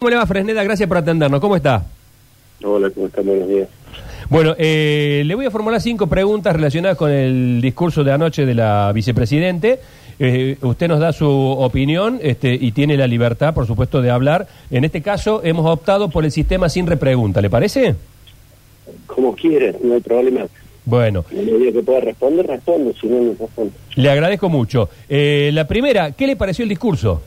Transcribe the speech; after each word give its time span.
¿Cómo 0.00 0.08
le 0.08 0.16
va, 0.16 0.24
Fresneda? 0.24 0.64
Gracias 0.64 0.88
por 0.88 0.96
atendernos. 0.96 1.40
¿Cómo 1.40 1.56
está? 1.56 1.84
Hola, 2.64 2.88
¿cómo 2.88 3.08
están? 3.08 3.26
Buenos 3.26 3.46
días. 3.50 3.68
Bueno, 4.30 4.54
eh, 4.56 5.22
le 5.26 5.34
voy 5.34 5.44
a 5.44 5.50
formular 5.50 5.78
cinco 5.78 6.06
preguntas 6.06 6.56
relacionadas 6.56 6.96
con 6.96 7.10
el 7.10 7.60
discurso 7.60 8.02
de 8.02 8.10
anoche 8.10 8.46
de 8.46 8.54
la 8.54 8.92
vicepresidente. 8.94 9.78
Eh, 10.18 10.56
usted 10.62 10.88
nos 10.88 11.00
da 11.00 11.12
su 11.12 11.28
opinión 11.28 12.18
este, 12.22 12.54
y 12.54 12.72
tiene 12.72 12.96
la 12.96 13.06
libertad, 13.06 13.52
por 13.52 13.66
supuesto, 13.66 14.00
de 14.00 14.08
hablar. 14.08 14.48
En 14.70 14.86
este 14.86 15.02
caso, 15.02 15.42
hemos 15.44 15.66
optado 15.66 16.08
por 16.08 16.24
el 16.24 16.32
sistema 16.32 16.70
sin 16.70 16.86
repregunta. 16.86 17.42
¿Le 17.42 17.50
parece? 17.50 17.94
Como 19.04 19.34
quieras, 19.36 19.76
no 19.84 19.92
hay 19.92 20.00
problema. 20.00 20.46
Bueno, 20.86 21.26
En 21.30 21.46
el 21.46 21.74
que 21.74 21.82
pueda 21.82 22.00
responder, 22.00 22.46
respondo, 22.46 22.94
si 22.98 23.06
no, 23.06 23.20
no 23.20 23.34
respondo. 23.38 23.74
le 23.96 24.10
agradezco 24.10 24.48
mucho. 24.48 24.88
Eh, 25.10 25.50
la 25.52 25.68
primera, 25.68 26.12
¿qué 26.12 26.26
le 26.26 26.36
pareció 26.36 26.62
el 26.62 26.70
discurso? 26.70 27.20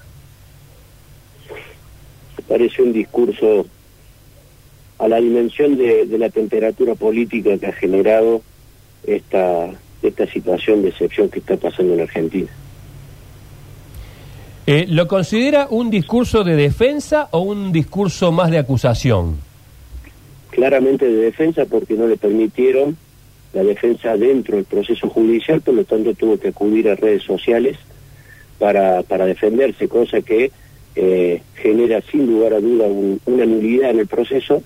Parece 2.47 2.81
un 2.81 2.93
discurso 2.93 3.65
a 4.99 5.07
la 5.07 5.17
dimensión 5.17 5.77
de, 5.77 6.05
de 6.05 6.17
la 6.17 6.29
temperatura 6.29 6.95
política 6.95 7.57
que 7.57 7.67
ha 7.67 7.73
generado 7.73 8.41
esta, 9.05 9.69
esta 10.01 10.27
situación 10.27 10.81
de 10.81 10.89
excepción 10.89 11.29
que 11.29 11.39
está 11.39 11.57
pasando 11.57 11.93
en 11.93 12.01
Argentina. 12.01 12.49
Eh, 14.65 14.85
¿Lo 14.87 15.07
considera 15.07 15.67
un 15.69 15.89
discurso 15.89 16.43
de 16.43 16.55
defensa 16.55 17.27
o 17.31 17.41
un 17.41 17.73
discurso 17.73 18.31
más 18.31 18.49
de 18.49 18.59
acusación? 18.59 19.37
Claramente 20.51 21.05
de 21.05 21.17
defensa 21.17 21.65
porque 21.65 21.95
no 21.95 22.07
le 22.07 22.15
permitieron 22.15 22.95
la 23.51 23.63
defensa 23.63 24.15
dentro 24.15 24.55
del 24.55 24.65
proceso 24.65 25.09
judicial, 25.09 25.61
por 25.61 25.73
lo 25.73 25.83
tanto 25.83 26.13
tuvo 26.13 26.39
que 26.39 26.49
acudir 26.49 26.89
a 26.89 26.95
redes 26.95 27.23
sociales 27.23 27.77
para, 28.57 29.03
para 29.03 29.25
defenderse, 29.25 29.89
cosa 29.89 30.21
que 30.21 30.51
eh, 30.95 31.41
genera 31.55 32.01
sin 32.01 32.27
lugar 32.27 32.53
a 32.53 32.59
duda 32.59 32.85
un- 32.85 33.19
una 33.25 33.45
nulidad 33.45 33.91
en 33.91 33.99
el 33.99 34.07
proceso. 34.07 34.61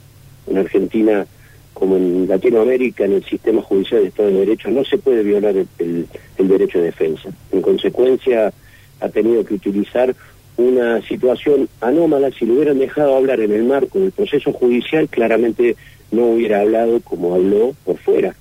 En 0.48 0.58
Argentina, 0.58 1.26
como 1.73 1.95
en 1.98 2.28
Latinoamérica, 2.28 3.06
en 3.06 3.14
el 3.14 3.23
sistema 3.25 3.61
judicial 3.61 4.02
de 4.02 4.08
Estado 4.09 4.30
de 4.30 4.39
Derecho, 4.39 4.69
no 4.69 4.84
se 4.84 4.97
puede 4.97 5.23
violar 5.23 5.56
el, 5.56 5.67
el- 5.80 6.08
el 6.38 6.47
derecho 6.47 6.80
de 6.80 6.86
defensa. 6.86 7.30
En 7.52 7.61
consecuencia, 7.61 8.52
ha 9.00 9.09
tenido 9.09 9.45
que 9.45 9.53
utilizar 9.56 10.16
una 10.58 11.02
situación 11.08 11.69
anómala. 11.81 12.31
Si 12.31 12.45
lo 12.45 12.56
hubieran 12.56 12.80
dejado 12.80 13.16
hablar 13.16 13.39
en 13.41 13.52
el 13.52 13.64
marco 13.64 14.00
del 14.00 14.12
proceso 14.12 14.52
judicial, 14.53 15.08
claramente 15.08 15.75
no 16.12 16.25
hubiera 16.31 16.62
hablado 16.62 17.00
como 17.02 17.36
habló 17.36 17.75
por 17.86 17.97
fuera. 17.97 18.36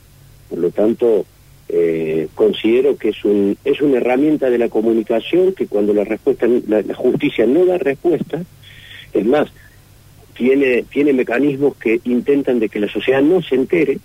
Por 0.48 0.59
lo 0.61 0.71
tanto, 0.71 1.27
eh, 1.69 2.28
considero 2.34 2.97
que 2.97 3.09
es, 3.09 3.25
un, 3.25 3.56
es 3.64 3.81
una 3.81 3.98
herramienta 3.98 4.50
de 4.50 4.59
la 4.59 4.69
comunicación 4.69 5.53
que 5.53 5.67
cuando 5.67 5.92
la 5.92 6.05
respuesta 6.05 6.47
la, 6.69 6.95
justicia 6.95 7.47
no 7.47 7.64
da 7.64 7.78
respuesta, 7.78 8.42
es 9.12 9.27
más, 9.27 9.48
tiene, 10.37 10.84
tiene 10.84 11.12
mecanismos 11.12 11.77
que 11.77 12.00
intentan 12.05 12.61
de 12.61 12.69
que 12.69 12.78
la 12.78 12.89
sociedad 12.89 13.22
no 13.22 13.42
se 13.42 13.56
entere. 13.56 13.98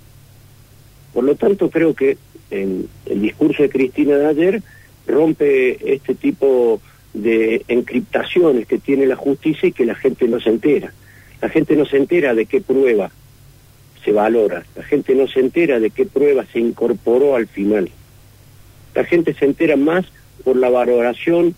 Por 1.14 1.24
lo 1.24 1.36
tanto, 1.36 1.70
creo 1.70 1.94
que 1.94 2.18
en 2.50 2.88
el 3.06 3.22
discurso 3.22 3.64
de 3.64 3.70
Cristina 3.70 4.18
de 4.18 4.28
ayer 4.28 4.64
rompe 5.06 5.94
este 5.94 6.16
tipo 6.16 6.82
de 7.14 7.64
encriptaciones 7.68 8.66
que 8.66 8.80
tiene 8.80 9.06
la 9.06 9.16
justicia 9.16 9.68
y 9.68 9.74
que 9.74 9.86
la 9.86 9.96
gente 9.96 10.28
no 10.28 10.40
se 10.40 10.50
entera. 10.50 10.94
La 11.42 11.50
gente 11.50 11.76
no 11.76 11.86
se 11.86 11.98
entera 11.98 12.34
de 12.34 12.46
qué 12.46 12.62
prueba 12.62 13.12
se 14.04 14.12
valora. 14.12 14.64
La 14.76 14.84
gente 14.84 15.16
no 15.16 15.28
se 15.28 15.40
entera 15.40 15.80
de 15.80 15.90
qué 15.90 16.06
prueba 16.06 16.46
se 16.52 16.60
incorporó 16.60 17.36
al 17.36 17.48
final. 17.48 17.90
La 18.96 19.04
gente 19.04 19.34
se 19.34 19.46
entera 19.46 19.76
más 19.76 20.06
por 20.44 20.58
la 20.58 20.70
valoración 20.70 21.56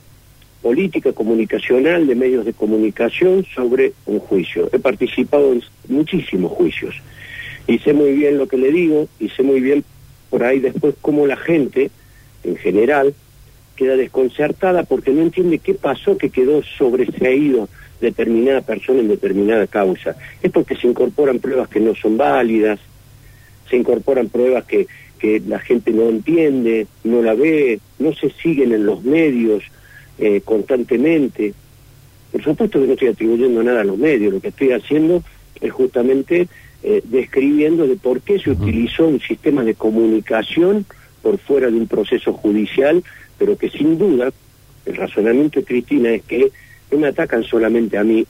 política, 0.62 1.14
comunicacional, 1.14 2.08
de 2.08 2.16
medios 2.16 2.46
de 2.46 2.54
comunicación 2.54 3.46
sobre 3.54 3.94
un 4.06 4.20
juicio. 4.20 4.70
He 4.72 4.80
participado 4.80 5.52
en 5.52 5.64
muchísimos 5.88 6.52
juicios 6.52 6.96
y 7.68 7.80
sé 7.80 7.94
muy 7.94 8.14
bien 8.14 8.38
lo 8.38 8.48
que 8.48 8.58
le 8.58 8.72
digo 8.72 9.08
y 9.20 9.30
sé 9.30 9.44
muy 9.44 9.60
bien 9.60 9.84
por 10.30 10.44
ahí 10.44 10.60
después 10.60 10.96
cómo 11.02 11.28
la 11.28 11.38
gente, 11.38 11.92
en 12.44 12.56
general, 12.56 13.14
queda 13.76 13.96
desconcertada 13.96 14.84
porque 14.84 15.12
no 15.12 15.22
entiende 15.22 15.60
qué 15.60 15.74
pasó 15.74 16.18
que 16.18 16.30
quedó 16.30 16.64
sobreseído 16.64 17.68
determinada 18.04 18.62
persona 18.62 19.00
en 19.00 19.08
determinada 19.08 19.66
causa. 19.66 20.16
Es 20.42 20.52
porque 20.52 20.76
se 20.76 20.88
incorporan 20.88 21.40
pruebas 21.40 21.70
que 21.70 21.80
no 21.80 21.96
son 21.96 22.18
válidas, 22.18 22.80
se 23.70 23.78
incorporan 23.78 24.30
pruebas 24.30 24.66
que, 24.66 24.88
que 25.18 25.42
la 25.48 25.60
gente 25.60 25.92
no 25.92 26.10
entiende, 26.10 26.86
no 27.04 27.22
la 27.22 27.34
ve, 27.34 27.80
no 27.98 28.14
se 28.14 28.30
siguen 28.30 28.74
en 28.74 28.86
los 28.86 29.04
medios 29.04 29.64
eh, 30.20 30.42
constantemente. 30.46 31.54
Por 32.32 32.44
supuesto 32.44 32.80
que 32.80 32.88
no 32.88 32.94
estoy 32.94 33.08
atribuyendo 33.08 33.64
nada 33.64 33.82
a 33.82 33.86
los 33.86 33.98
medios, 33.98 34.34
lo 34.34 34.42
que 34.42 34.50
estoy 34.50 34.72
haciendo 34.72 35.24
es 35.60 35.72
justamente 35.72 36.48
eh, 36.84 37.02
describiendo 37.06 37.88
de 37.88 37.96
por 37.96 38.22
qué 38.22 38.40
se 38.40 38.52
utilizó 38.52 39.08
un 39.08 39.22
sistema 39.22 39.64
de 39.64 39.76
comunicación 39.76 40.86
por 41.22 41.38
fuera 41.40 41.72
de 41.72 41.78
un 41.78 41.88
proceso 41.88 42.34
judicial, 42.34 43.04
pero 43.38 43.58
que 43.58 43.70
sin 43.70 43.98
duda 43.98 44.32
el 44.86 44.96
razonamiento 44.96 45.60
de 45.60 45.66
Cristina 45.66 46.10
es 46.10 46.24
que 46.24 46.52
no 46.92 46.98
me 47.00 47.08
atacan 47.08 47.44
solamente 47.44 47.98
a 47.98 48.04
mí, 48.04 48.26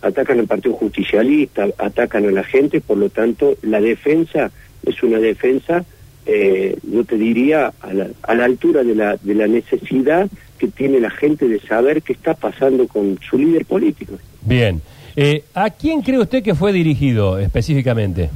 atacan 0.00 0.40
al 0.40 0.46
Partido 0.46 0.74
Justicialista, 0.74 1.68
atacan 1.78 2.26
a 2.26 2.30
la 2.30 2.44
gente, 2.44 2.80
por 2.80 2.98
lo 2.98 3.08
tanto 3.10 3.56
la 3.62 3.80
defensa 3.80 4.50
es 4.84 5.02
una 5.02 5.18
defensa, 5.18 5.84
eh, 6.26 6.76
yo 6.82 7.04
te 7.04 7.16
diría, 7.16 7.72
a 7.80 7.92
la, 7.92 8.08
a 8.22 8.34
la 8.34 8.44
altura 8.44 8.82
de 8.82 8.94
la, 8.94 9.16
de 9.16 9.34
la 9.34 9.46
necesidad 9.46 10.28
que 10.58 10.68
tiene 10.68 11.00
la 11.00 11.10
gente 11.10 11.48
de 11.48 11.60
saber 11.60 12.02
qué 12.02 12.12
está 12.12 12.34
pasando 12.34 12.86
con 12.86 13.18
su 13.28 13.38
líder 13.38 13.64
político. 13.64 14.14
Bien. 14.42 14.80
Eh, 15.16 15.44
¿A 15.54 15.70
quién 15.70 16.00
cree 16.02 16.18
usted 16.18 16.42
que 16.42 16.54
fue 16.54 16.72
dirigido 16.72 17.38
específicamente? 17.38 18.30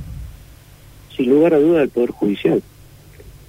Sin 1.17 1.31
lugar 1.31 1.55
a 1.55 1.59
duda, 1.59 1.83
el 1.83 1.89
Poder 1.89 2.11
Judicial. 2.11 2.63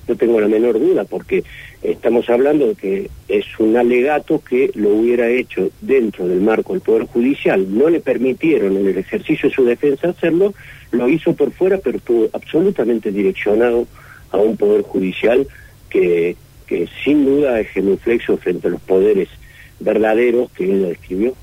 No 0.08 0.16
tengo 0.16 0.40
la 0.40 0.48
menor 0.48 0.80
duda, 0.80 1.04
porque 1.04 1.44
estamos 1.82 2.30
hablando 2.30 2.68
de 2.68 2.76
que 2.76 3.10
es 3.28 3.46
un 3.60 3.76
alegato 3.76 4.42
que 4.42 4.72
lo 4.76 4.90
hubiera 4.96 5.28
hecho 5.30 5.70
dentro 5.82 6.28
del 6.28 6.42
marco 6.42 6.74
del 6.74 6.82
Poder 6.82 7.08
Judicial. 7.08 7.66
No 7.78 7.90
le 7.90 8.00
permitieron 8.00 8.78
en 8.78 8.88
el 8.88 8.98
ejercicio 8.98 9.50
de 9.50 9.56
su 9.56 9.66
defensa 9.66 10.10
hacerlo, 10.10 10.54
lo 10.92 11.10
hizo 11.10 11.34
por 11.34 11.52
fuera, 11.52 11.78
pero 11.78 11.98
estuvo 11.98 12.30
absolutamente 12.34 13.12
direccionado 13.12 13.88
a 14.32 14.38
un 14.38 14.58
Poder 14.58 14.84
Judicial 14.84 15.48
que, 15.90 16.36
que 16.66 16.88
sin 17.04 17.26
duda 17.26 17.60
es 17.60 17.70
genuflexo 17.70 18.38
frente 18.38 18.68
a 18.68 18.72
los 18.72 18.82
poderes 18.82 19.30
verdaderos 19.80 20.52
que 20.52 20.66
ella 20.66 20.88
describió. 20.88 21.34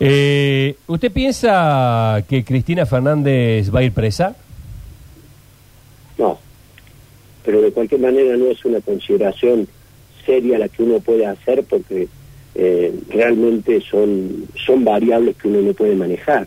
Eh, 0.00 0.74
¿Usted 0.86 1.12
piensa 1.12 2.24
que 2.28 2.44
Cristina 2.44 2.86
Fernández 2.86 3.72
va 3.72 3.80
a 3.80 3.82
ir 3.84 3.92
presa? 3.92 4.34
Pero 7.44 7.60
de 7.60 7.72
cualquier 7.72 8.00
manera 8.00 8.36
no 8.36 8.50
es 8.50 8.64
una 8.64 8.80
consideración 8.80 9.66
seria 10.24 10.58
la 10.58 10.68
que 10.68 10.82
uno 10.82 11.00
puede 11.00 11.26
hacer 11.26 11.64
porque 11.64 12.08
eh, 12.54 12.94
realmente 13.08 13.80
son, 13.80 14.46
son 14.64 14.84
variables 14.84 15.36
que 15.36 15.48
uno 15.48 15.62
no 15.62 15.72
puede 15.72 15.96
manejar. 15.96 16.46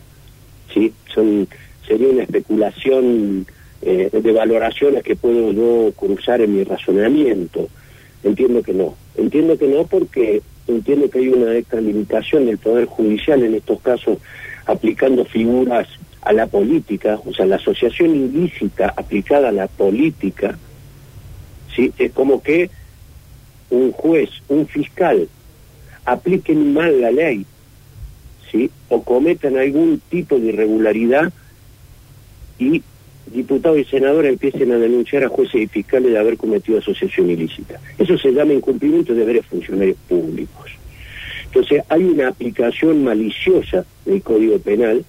¿sí? 0.72 0.92
Son, 1.12 1.46
sería 1.86 2.08
una 2.08 2.22
especulación 2.22 3.46
eh, 3.82 4.10
de 4.12 4.32
valoraciones 4.32 5.02
que 5.02 5.16
puedo 5.16 5.52
yo 5.52 5.92
cruzar 5.96 6.40
en 6.40 6.56
mi 6.56 6.64
razonamiento. 6.64 7.68
Entiendo 8.22 8.62
que 8.62 8.72
no. 8.72 8.94
Entiendo 9.16 9.58
que 9.58 9.68
no 9.68 9.86
porque 9.86 10.42
entiendo 10.66 11.08
que 11.08 11.20
hay 11.20 11.28
una 11.28 11.54
extralimitación 11.54 12.46
del 12.46 12.58
Poder 12.58 12.86
Judicial 12.86 13.42
en 13.42 13.54
estos 13.54 13.80
casos 13.80 14.18
aplicando 14.66 15.24
figuras 15.24 15.86
a 16.22 16.32
la 16.32 16.48
política, 16.48 17.20
o 17.24 17.32
sea, 17.32 17.46
la 17.46 17.56
asociación 17.56 18.16
ilícita 18.16 18.92
aplicada 18.96 19.50
a 19.50 19.52
la 19.52 19.68
política, 19.68 20.58
¿sí? 21.76 21.92
es 21.98 22.12
como 22.12 22.42
que 22.42 22.70
un 23.70 23.92
juez, 23.92 24.30
un 24.48 24.66
fiscal, 24.66 25.28
apliquen 26.04 26.72
mal 26.72 27.00
la 27.00 27.10
ley, 27.10 27.44
¿sí? 28.50 28.70
o 28.88 29.02
cometan 29.02 29.56
algún 29.56 30.00
tipo 30.08 30.38
de 30.38 30.46
irregularidad 30.46 31.32
y 32.58 32.82
diputados 33.26 33.78
y 33.78 33.84
senadores 33.84 34.32
empiecen 34.32 34.72
a 34.72 34.78
denunciar 34.78 35.24
a 35.24 35.28
jueces 35.28 35.62
y 35.62 35.66
fiscales 35.66 36.12
de 36.12 36.18
haber 36.18 36.36
cometido 36.36 36.78
asociación 36.78 37.30
ilícita. 37.30 37.80
Eso 37.98 38.16
se 38.16 38.32
llama 38.32 38.52
incumplimiento 38.52 39.12
de 39.12 39.20
deberes 39.20 39.46
funcionarios 39.46 39.96
públicos. 40.08 40.70
Entonces 41.46 41.82
hay 41.88 42.04
una 42.04 42.28
aplicación 42.28 43.02
maliciosa 43.02 43.84
del 44.04 44.22
Código 44.22 44.58
Penal 44.58 45.04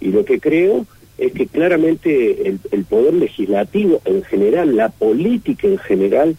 y 0.00 0.08
lo 0.08 0.24
que 0.24 0.40
creo 0.40 0.86
es 1.18 1.32
que 1.32 1.46
claramente 1.48 2.48
el, 2.48 2.60
el 2.70 2.84
poder 2.84 3.14
legislativo 3.14 4.00
en 4.04 4.22
general, 4.22 4.76
la 4.76 4.88
política 4.88 5.66
en 5.66 5.78
general, 5.78 6.36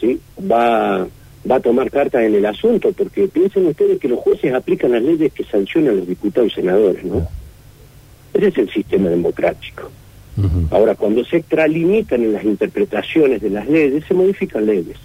¿sí? 0.00 0.18
va, 0.40 1.06
va 1.48 1.56
a 1.56 1.60
tomar 1.60 1.90
cartas 1.90 2.22
en 2.22 2.34
el 2.34 2.46
asunto, 2.46 2.92
porque 2.92 3.28
piensen 3.28 3.66
ustedes 3.66 3.98
que 4.00 4.08
los 4.08 4.20
jueces 4.20 4.54
aplican 4.54 4.92
las 4.92 5.02
leyes 5.02 5.32
que 5.32 5.44
sancionan 5.44 5.92
a 5.92 5.96
los 5.96 6.08
diputados 6.08 6.52
y 6.52 6.54
senadores, 6.54 7.04
¿no? 7.04 7.28
Ese 8.32 8.48
es 8.48 8.58
el 8.58 8.70
sistema 8.70 9.10
democrático. 9.10 9.90
Ahora, 10.70 10.94
cuando 10.94 11.24
se 11.24 11.38
extralimitan 11.38 12.22
en 12.22 12.32
las 12.32 12.44
interpretaciones 12.44 13.42
de 13.42 13.50
las 13.50 13.68
leyes, 13.68 14.04
se 14.06 14.14
modifican 14.14 14.66
leyes. 14.66 14.96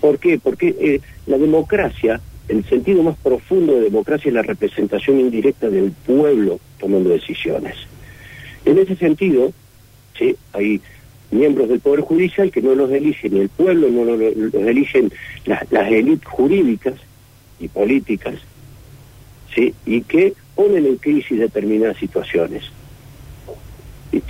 ¿Por 0.00 0.20
qué? 0.20 0.38
Porque 0.38 0.76
eh, 0.78 1.00
la 1.26 1.36
democracia 1.38 2.20
el 2.48 2.64
sentido 2.64 3.02
más 3.02 3.16
profundo 3.16 3.74
de 3.74 3.82
democracia 3.82 4.28
es 4.28 4.34
la 4.34 4.42
representación 4.42 5.20
indirecta 5.20 5.68
del 5.68 5.90
pueblo 5.90 6.60
tomando 6.78 7.10
decisiones. 7.10 7.74
En 8.64 8.78
ese 8.78 8.96
sentido, 8.96 9.52
¿sí? 10.18 10.36
hay 10.52 10.80
miembros 11.30 11.68
del 11.68 11.80
Poder 11.80 12.00
Judicial 12.00 12.50
que 12.50 12.62
no 12.62 12.74
los 12.74 12.90
elige 12.90 13.28
ni 13.28 13.40
el 13.40 13.48
pueblo, 13.48 13.88
no 13.88 14.04
los, 14.04 14.54
eligen 14.54 15.12
las, 15.44 15.62
élites 15.90 16.26
jurídicas 16.26 16.94
y 17.58 17.68
políticas, 17.68 18.34
¿sí? 19.54 19.74
y 19.84 20.02
que 20.02 20.34
ponen 20.54 20.86
en 20.86 20.96
crisis 20.96 21.38
determinadas 21.38 21.96
situaciones. 21.98 22.64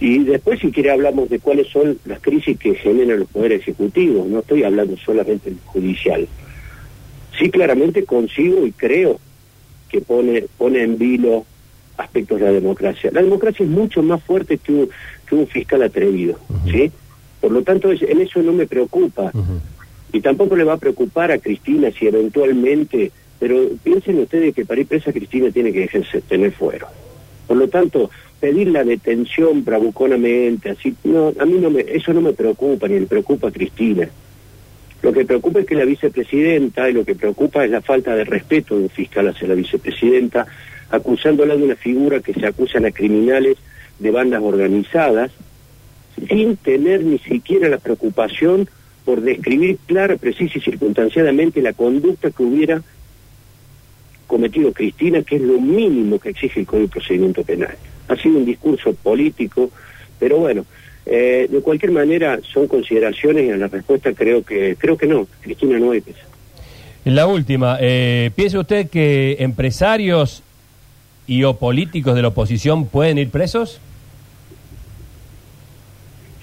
Y, 0.01 0.25
después, 0.25 0.59
si 0.59 0.73
quiere, 0.73 0.91
hablamos 0.91 1.29
de 1.29 1.39
cuáles 1.39 1.69
son 1.69 1.99
las 2.07 2.21
crisis 2.21 2.59
que 2.59 2.75
generan 2.75 3.21
los 3.21 3.29
poderes 3.29 3.61
ejecutivos. 3.61 4.27
No 4.27 4.41
estoy 4.41 4.65
hablando 4.65 4.97
solamente 4.97 5.51
del 5.51 5.61
judicial. 5.65 6.27
Sí, 7.39 7.51
claramente 7.51 8.05
consigo 8.05 8.67
y 8.67 8.73
creo 8.73 9.21
que 9.89 10.01
pone, 10.01 10.47
pone 10.57 10.83
en 10.83 10.99
vilo 10.99 11.45
aspectos 11.97 12.41
de 12.41 12.47
la 12.47 12.53
democracia. 12.53 13.11
La 13.13 13.23
democracia 13.23 13.65
es 13.65 13.71
mucho 13.71 14.03
más 14.03 14.23
fuerte 14.23 14.59
que 14.59 14.73
un, 14.73 14.89
que 15.29 15.35
un 15.35 15.47
fiscal 15.47 15.83
atrevido, 15.83 16.39
¿sí? 16.71 16.91
Por 17.41 17.53
lo 17.53 17.63
tanto, 17.63 17.91
en 17.93 18.21
eso 18.21 18.43
no 18.43 18.53
me 18.53 18.67
preocupa. 18.67 19.33
Y 20.13 20.21
tampoco 20.21 20.57
le 20.57 20.65
va 20.65 20.75
a 20.75 20.79
preocupar 20.79 21.31
a 21.31 21.39
Cristina 21.39 21.91
si 21.91 22.07
eventualmente... 22.07 23.13
Pero 23.39 23.69
piensen 23.85 24.19
ustedes 24.21 24.55
que 24.55 24.65
para 24.65 24.81
ir 24.81 24.87
presa 24.87 25.13
Cristina 25.13 25.51
tiene 25.51 25.71
que 25.71 25.89
tener 26.27 26.53
fuero. 26.53 26.87
Por 27.47 27.59
lo 27.59 27.69
tanto, 27.69 28.11
pedir 28.41 28.69
la 28.69 28.83
detención 28.83 29.63
bravuconamente, 29.63 30.71
así, 30.71 30.95
no, 31.05 31.35
a 31.39 31.45
mí 31.45 31.59
no 31.59 31.69
me, 31.69 31.83
eso 31.83 32.15
no 32.15 32.23
me 32.23 32.33
preocupa, 32.33 32.89
ni 32.89 32.99
le 32.99 33.07
preocupa 33.07 33.49
a 33.49 33.53
Cristina. 33.53 34.09
Lo 35.07 35.13
que 35.13 35.25
preocupa 35.25 35.61
es 35.61 35.67
que 35.67 35.77
la 35.77 35.85
vicepresidenta, 35.85 36.91
y 36.91 36.93
lo 36.93 37.05
que 37.05 37.15
preocupa 37.15 37.65
es 37.65 37.71
la 37.71 37.81
falta 37.81 38.17
de 38.17 38.25
respeto 38.25 38.77
de 38.77 38.83
un 38.83 38.91
fiscal 38.91 39.29
hacia 39.29 39.47
la 39.47 39.55
vicepresidenta, 39.55 40.49
acusándola 40.91 41.55
de 41.55 41.63
una 41.63 41.77
figura 41.77 42.19
que 42.19 42.35
se 42.35 42.45
acusan 42.45 42.87
a 42.87 42.91
criminales 42.91 43.57
de 44.01 44.11
bandas 44.11 44.43
organizadas, 44.43 45.31
sin 46.29 46.57
tener 46.57 47.05
ni 47.05 47.19
siquiera 47.21 47.69
la 47.69 47.79
preocupación 47.79 48.69
por 49.05 49.21
describir 49.21 49.79
clara, 49.87 50.17
precisa 50.17 50.59
y 50.59 50.61
circunstanciadamente 50.61 51.63
la 51.63 51.73
conducta 51.73 52.33
que 52.33 52.43
hubiera 52.43 52.83
cometido 54.27 54.73
Cristina, 54.73 55.23
que 55.23 55.37
es 55.37 55.43
lo 55.43 55.61
mínimo 55.61 56.19
que 56.19 56.31
exige 56.31 56.59
el 56.59 56.67
Código 56.67 56.89
de 56.89 56.93
Procedimiento 56.95 57.45
Penal. 57.45 57.77
Ha 58.09 58.17
sido 58.17 58.39
un 58.39 58.45
discurso 58.45 58.93
político, 58.93 59.71
pero 60.19 60.39
bueno, 60.39 60.67
eh, 61.09 61.47
de 61.49 61.61
cualquier 61.61 61.93
manera 61.93 62.41
son 62.53 62.67
consideraciones 62.67 63.45
y 63.45 63.49
en 63.51 63.61
la 63.61 63.69
respuesta 63.69 64.13
creo 64.13 64.43
que 64.43 64.75
creo 64.77 64.97
que 64.97 65.07
no, 65.07 65.29
Cristina 65.41 65.79
no 65.79 65.91
pesa. 65.93 66.19
La 67.05 67.29
última, 67.29 67.79
eh, 67.81 68.33
¿piensa 68.35 68.59
usted 68.59 68.91
que 68.91 69.37
empresarios 69.39 70.43
y 71.29 71.45
o 71.45 71.55
políticos 71.55 72.17
de 72.17 72.23
la 72.23 72.29
oposición 72.29 72.87
pueden 72.87 73.19
ir 73.19 73.31
presos? 73.31 73.81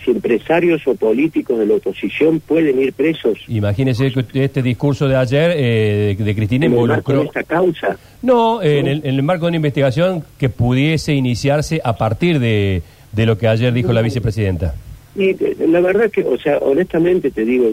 Si 0.05 0.11
empresarios 0.11 0.87
o 0.87 0.95
políticos 0.95 1.59
de 1.59 1.65
la 1.65 1.75
oposición 1.75 2.39
pueden 2.39 2.79
ir 2.81 2.93
presos. 2.93 3.39
Imagínese 3.49 4.11
que 4.11 4.45
este 4.45 4.61
discurso 4.61 5.09
de 5.09 5.17
ayer 5.17 5.53
eh, 5.55 6.15
de 6.17 6.35
Cristina 6.35 6.65
involucró... 6.65 7.21
¿En 7.21 7.27
esta 7.27 7.43
causa? 7.43 7.97
No, 8.21 8.61
En, 8.61 8.87
el, 8.87 9.01
en 9.05 9.15
el 9.15 9.23
marco 9.23 9.45
de 9.45 9.49
una 9.49 9.57
investigación 9.57 10.23
que 10.37 10.47
pudiese 10.47 11.13
iniciarse 11.13 11.81
a 11.83 11.97
partir 11.97 12.39
de, 12.39 12.81
de 13.13 13.25
lo 13.25 13.37
que 13.37 13.47
ayer 13.47 13.71
dijo 13.71 13.93
la 13.93 14.01
vicepresidenta. 14.01 14.75
Y 15.15 15.29
eh, 15.29 15.55
la 15.67 15.79
verdad 15.79 16.09
que, 16.11 16.23
o 16.23 16.37
sea, 16.37 16.57
honestamente 16.57 17.31
te 17.31 17.45
digo, 17.45 17.71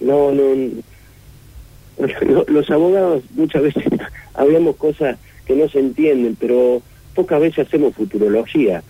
no, 0.00 0.32
no, 0.32 0.42
los 2.48 2.70
abogados 2.70 3.22
muchas 3.34 3.62
veces 3.62 3.84
hablamos 4.34 4.76
cosas 4.76 5.18
que 5.46 5.54
no 5.54 5.68
se 5.68 5.78
entienden, 5.78 6.36
pero 6.38 6.82
pocas 7.14 7.40
veces 7.40 7.66
hacemos 7.66 7.94
futurología. 7.94 8.82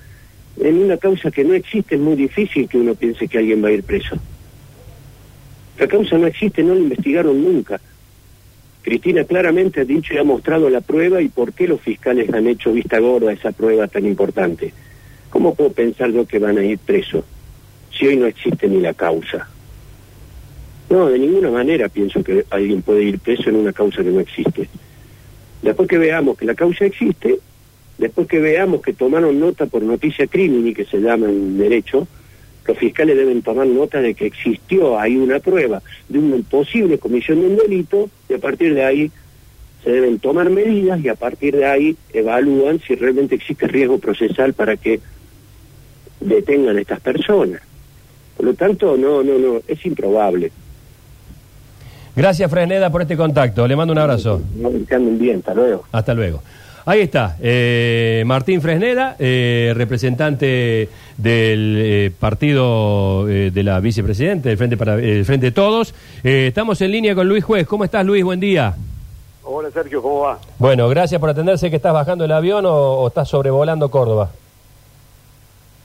En 0.60 0.78
una 0.78 0.96
causa 0.96 1.30
que 1.30 1.44
no 1.44 1.54
existe 1.54 1.96
es 1.96 2.00
muy 2.00 2.14
difícil 2.14 2.68
que 2.68 2.78
uno 2.78 2.94
piense 2.94 3.26
que 3.26 3.38
alguien 3.38 3.64
va 3.64 3.68
a 3.68 3.72
ir 3.72 3.82
preso. 3.82 4.16
La 5.78 5.88
causa 5.88 6.18
no 6.18 6.26
existe, 6.26 6.62
no 6.62 6.74
la 6.74 6.80
investigaron 6.80 7.42
nunca. 7.42 7.80
Cristina 8.82 9.24
claramente 9.24 9.80
ha 9.80 9.84
dicho 9.84 10.12
y 10.12 10.18
ha 10.18 10.24
mostrado 10.24 10.68
la 10.68 10.80
prueba 10.80 11.22
y 11.22 11.28
por 11.28 11.52
qué 11.52 11.66
los 11.66 11.80
fiscales 11.80 12.32
han 12.32 12.46
hecho 12.46 12.72
vista 12.72 12.98
gorda 12.98 13.30
a 13.30 13.34
esa 13.34 13.52
prueba 13.52 13.88
tan 13.88 14.04
importante. 14.06 14.72
¿Cómo 15.42 15.56
puedo 15.56 15.72
pensar 15.72 16.08
yo 16.12 16.24
que 16.24 16.38
van 16.38 16.56
a 16.56 16.64
ir 16.64 16.78
presos 16.78 17.24
si 17.90 18.06
hoy 18.06 18.14
no 18.14 18.26
existe 18.26 18.68
ni 18.68 18.80
la 18.80 18.94
causa? 18.94 19.48
No, 20.88 21.08
de 21.08 21.18
ninguna 21.18 21.50
manera 21.50 21.88
pienso 21.88 22.22
que 22.22 22.44
alguien 22.48 22.80
puede 22.80 23.02
ir 23.02 23.18
preso 23.18 23.50
en 23.50 23.56
una 23.56 23.72
causa 23.72 24.04
que 24.04 24.10
no 24.12 24.20
existe. 24.20 24.68
Después 25.60 25.88
que 25.88 25.98
veamos 25.98 26.38
que 26.38 26.44
la 26.44 26.54
causa 26.54 26.84
existe, 26.84 27.40
después 27.98 28.28
que 28.28 28.38
veamos 28.38 28.82
que 28.82 28.92
tomaron 28.92 29.40
nota 29.40 29.66
por 29.66 29.82
noticia 29.82 30.28
crimen, 30.28 30.72
que 30.74 30.84
se 30.84 30.98
llama 30.98 31.26
en 31.26 31.58
derecho, 31.58 32.06
los 32.64 32.78
fiscales 32.78 33.16
deben 33.16 33.42
tomar 33.42 33.66
nota 33.66 34.00
de 34.00 34.14
que 34.14 34.26
existió 34.26 34.96
ahí 34.96 35.16
una 35.16 35.40
prueba 35.40 35.82
de 36.08 36.20
una 36.20 36.36
posible 36.48 36.98
comisión 36.98 37.40
de 37.40 37.46
un 37.48 37.56
delito 37.56 38.08
y 38.28 38.34
a 38.34 38.38
partir 38.38 38.74
de 38.74 38.84
ahí 38.84 39.10
se 39.82 39.90
deben 39.90 40.20
tomar 40.20 40.48
medidas 40.50 41.00
y 41.00 41.08
a 41.08 41.16
partir 41.16 41.56
de 41.56 41.66
ahí 41.66 41.96
evalúan 42.12 42.78
si 42.78 42.94
realmente 42.94 43.34
existe 43.34 43.66
riesgo 43.66 43.98
procesal 43.98 44.54
para 44.54 44.76
que 44.76 45.00
detengan 46.22 46.76
a 46.76 46.80
estas 46.80 47.00
personas. 47.00 47.60
Por 48.36 48.46
lo 48.46 48.54
tanto, 48.54 48.96
no, 48.96 49.22
no, 49.22 49.38
no, 49.38 49.60
es 49.66 49.84
improbable. 49.86 50.50
Gracias, 52.14 52.50
Fresneda, 52.50 52.90
por 52.90 53.02
este 53.02 53.16
contacto. 53.16 53.66
Le 53.66 53.76
mando 53.76 53.92
un 53.92 53.98
abrazo. 53.98 54.42
No, 54.56 54.70
que 54.70 54.98
bien, 54.98 55.38
hasta 55.38 55.54
luego. 55.54 55.84
Hasta 55.92 56.14
luego. 56.14 56.42
Ahí 56.84 57.00
está, 57.00 57.36
eh, 57.40 58.24
Martín 58.26 58.60
Fresneda, 58.60 59.14
eh, 59.18 59.72
representante 59.76 60.88
del 61.16 61.76
eh, 61.78 62.12
partido 62.18 63.24
de 63.24 63.62
la 63.62 63.78
vicepresidente, 63.78 64.48
del 64.48 64.58
Frente, 64.58 64.76
para, 64.76 64.96
el 64.96 65.24
Frente 65.24 65.46
de 65.46 65.52
Todos. 65.52 65.94
estamos 66.24 66.80
en 66.80 66.90
línea 66.90 67.14
con 67.14 67.28
Luis 67.28 67.44
Juez. 67.44 67.68
¿Cómo 67.68 67.84
estás, 67.84 68.04
Luis? 68.04 68.24
Buen 68.24 68.40
día. 68.40 68.74
Hola, 69.44 69.70
Sergio, 69.70 70.02
¿cómo 70.02 70.20
va? 70.22 70.38
Bueno, 70.58 70.88
gracias 70.88 71.20
por 71.20 71.30
atenderse. 71.30 71.70
que 71.70 71.76
estás 71.76 71.92
bajando 71.92 72.24
el 72.24 72.32
avión 72.32 72.64
o 72.66 73.06
estás 73.06 73.28
sobrevolando 73.28 73.88
Córdoba? 73.88 74.30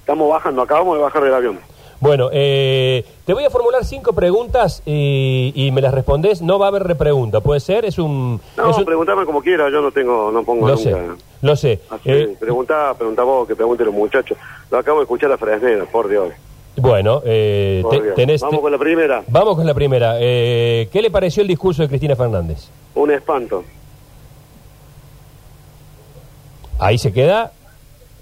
Estamos 0.07 0.29
bajando, 0.29 0.61
acabamos 0.61 0.95
de 0.95 1.03
bajar 1.03 1.21
del 1.21 1.33
avión. 1.33 1.59
Bueno, 1.99 2.29
eh, 2.31 3.03
te 3.25 3.33
voy 3.33 3.43
a 3.43 3.49
formular 3.49 3.83
cinco 3.83 4.13
preguntas 4.13 4.81
y, 4.85 5.69
me 5.73 5.81
las 5.81 5.93
respondes. 5.93 6.41
No 6.41 6.57
va 6.57 6.67
a 6.67 6.69
haber 6.69 6.83
repregunta, 6.83 7.41
¿puede 7.41 7.59
ser? 7.59 7.83
Es 7.83 7.99
un. 7.99 8.39
No, 8.55 8.69
es 8.69 8.85
pregúntame 8.85 9.25
como 9.25 9.41
quiera, 9.41 9.69
yo 9.69 9.81
no 9.81 9.91
tengo, 9.91 10.31
no 10.31 10.45
pongo 10.45 10.65
lo 10.65 10.75
nunca. 10.75 10.89
Sé, 10.89 11.07
lo 11.41 11.55
sé. 11.57 11.81
Eh, 12.05 12.37
pregunta, 12.39 12.93
pregunta 12.97 13.23
vos, 13.23 13.45
que 13.49 13.57
pregunten 13.57 13.87
los 13.87 13.95
muchachos. 13.95 14.37
Lo 14.71 14.77
acabo 14.77 14.99
de 14.99 15.03
escuchar 15.03 15.29
a 15.29 15.37
Fresneda, 15.37 15.83
por 15.83 16.07
Dios. 16.07 16.29
Bueno, 16.77 17.21
eh, 17.25 17.83
tenés, 18.15 18.39
vamos 18.39 18.61
con 18.61 18.71
la 18.71 18.77
primera. 18.77 19.23
Vamos 19.27 19.57
con 19.57 19.67
la 19.67 19.73
primera. 19.73 20.15
Eh, 20.21 20.87
¿Qué 20.89 21.01
le 21.01 21.11
pareció 21.11 21.41
el 21.41 21.49
discurso 21.49 21.81
de 21.81 21.89
Cristina 21.89 22.15
Fernández? 22.15 22.69
Un 22.95 23.11
espanto. 23.11 23.65
Ahí 26.79 26.97
se 26.97 27.11
queda. 27.11 27.51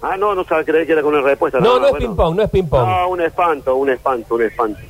Ah, 0.02 0.16
no, 0.16 0.34
no 0.34 0.44
sabe 0.44 0.64
creer 0.64 0.86
que 0.86 0.92
era 0.92 1.02
con 1.02 1.14
una 1.14 1.22
respuesta. 1.22 1.58
No, 1.58 1.78
no, 1.78 1.88
es 1.88 1.94
ping-pong, 1.94 2.36
no 2.36 2.42
es 2.42 2.50
ping-pong. 2.50 2.86
No, 2.86 3.08
un 3.08 3.20
espanto, 3.20 3.76
un 3.76 3.90
espanto, 3.90 4.34
un 4.34 4.42
espanto. 4.42 4.80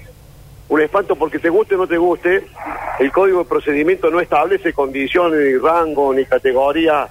Un 0.68 0.80
espanto 0.80 1.14
porque 1.14 1.38
te 1.38 1.48
guste 1.48 1.76
o 1.76 1.78
no 1.78 1.86
te 1.86 1.96
guste, 1.96 2.44
el 2.98 3.12
código 3.12 3.38
de 3.38 3.44
procedimiento 3.44 4.10
no 4.10 4.20
establece 4.20 4.72
condiciones, 4.72 5.38
ni 5.38 5.58
rango, 5.58 6.12
ni 6.12 6.24
categoría 6.24 7.08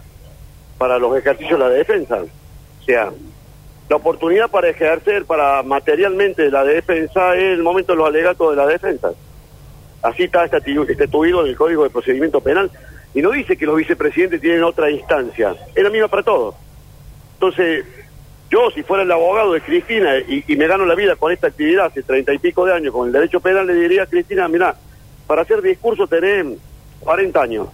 para 0.78 1.00
los 1.00 1.18
ejercicios 1.18 1.58
de 1.58 1.66
la 1.66 1.72
defensa. 1.72 2.18
O 2.22 2.84
sea, 2.84 3.12
la 3.88 3.96
oportunidad 3.96 4.50
para 4.50 4.70
ejercer, 4.70 5.25
para 5.25 5.64
materialmente 5.64 6.52
la 6.52 6.64
defensa 6.64 7.36
es 7.36 7.54
el 7.54 7.64
momento 7.64 7.94
de 7.94 7.98
los 7.98 8.08
alegatos 8.08 8.50
de 8.52 8.56
la 8.58 8.68
defensa. 8.68 9.12
Así 10.02 10.24
está 10.24 10.44
estatuido 10.46 11.44
en 11.44 11.50
el 11.50 11.56
Código 11.56 11.84
de 11.84 11.90
Procedimiento 11.90 12.42
Penal. 12.42 12.70
Y 13.14 13.22
no 13.22 13.32
dice 13.32 13.56
que 13.56 13.66
los 13.66 13.78
vicepresidentes 13.78 14.42
tienen 14.42 14.64
otra 14.64 14.92
instancia. 14.92 15.56
Es 15.74 15.84
la 15.84 15.90
misma 15.90 16.10
para 16.10 16.24
todos. 16.24 16.56
Entonces, 17.48 17.86
yo 18.50 18.72
si 18.72 18.82
fuera 18.82 19.04
el 19.04 19.12
abogado 19.12 19.54
de 19.54 19.62
Cristina 19.62 20.18
y, 20.18 20.44
me 20.56 20.68
gano 20.68 20.86
la 20.86 20.96
vida 20.96 21.16
con 21.16 21.32
esta 21.32 21.48
actividad 21.48 21.86
hace 21.86 22.02
treinta 22.02 22.34
y 22.34 22.40
pico 22.40 22.66
de 22.66 22.74
años 22.74 22.92
con 22.92 23.08
el 23.08 23.14
derecho 23.14 23.40
penal, 23.40 23.68
le 23.68 23.75
diría 23.75 24.04
a 24.04 24.08
Cristina, 24.08 24.48
mira, 24.48 24.75
para 25.28 25.44
hacer 25.44 25.62
discurso 25.62 26.08
tenés 26.08 26.58
40 27.02 27.42
años. 27.42 27.68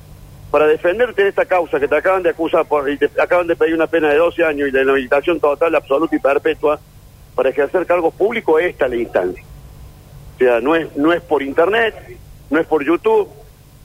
Para 0.50 0.68
defenderte 0.68 1.24
de 1.24 1.30
esta 1.30 1.46
causa 1.46 1.80
que 1.80 1.88
te 1.88 1.96
acaban 1.96 2.22
de 2.22 2.32
acusar 2.32 2.66
por, 2.66 2.90
y 2.90 2.98
te 2.98 3.10
acaban 3.22 3.48
de 3.48 3.56
pedir 3.56 3.74
una 3.74 3.88
pena 3.88 4.10
de 4.10 4.18
12 4.18 4.44
años 4.44 4.68
y 4.68 4.72
de 4.72 4.82
inhabilitación 4.82 5.40
total, 5.40 5.74
absoluta 5.76 6.14
y 6.14 6.20
perpetua, 6.20 6.78
para 7.34 7.50
ejercer 7.50 7.86
cargos 7.86 8.14
públicos, 8.14 8.62
esta 8.62 8.86
es 8.86 8.92
la 8.92 8.98
instancia. 8.98 9.44
O 10.36 10.38
sea, 10.38 10.60
no 10.60 10.76
es, 10.76 10.94
no 10.98 11.14
es 11.14 11.22
por 11.22 11.42
internet, 11.42 11.96
no 12.50 12.60
es 12.60 12.68
por 12.68 12.84
YouTube, 12.84 13.30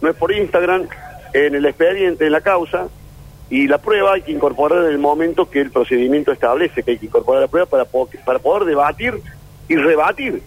no 0.01 0.11
es 0.11 0.17
por 0.17 0.33
Instagram, 0.33 0.89
en 1.33 1.55
el 1.55 1.65
expediente, 1.65 2.27
en 2.27 2.33
la 2.33 2.41
causa, 2.41 2.89
y 3.49 3.69
la 3.69 3.79
prueba 3.79 4.15
hay 4.15 4.23
que 4.23 4.33
incorporar 4.33 4.85
en 4.85 4.91
el 4.91 4.99
momento 4.99 5.49
que 5.49 5.61
el 5.61 5.71
procedimiento 5.71 6.33
establece 6.33 6.83
que 6.83 6.93
hay 6.93 6.99
que 6.99 7.07
incorporar 7.07 7.43
la 7.43 7.49
prueba 7.49 7.67
para, 7.67 7.85
para 7.85 8.39
poder 8.39 8.65
debatir 8.65 9.21
y 9.69 9.77
rebatir. 9.77 10.43